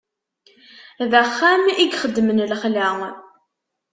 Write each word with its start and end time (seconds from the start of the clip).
D 1.11 1.13
axxam 1.23 1.63
i 1.67 1.73
ixedmen 1.85 2.39
lexla. 2.51 2.87